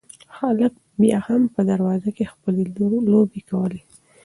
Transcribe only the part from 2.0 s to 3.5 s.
کې خپلې لوبې